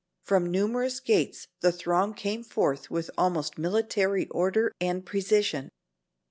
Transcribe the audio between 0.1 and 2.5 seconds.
From numerous gates the throng came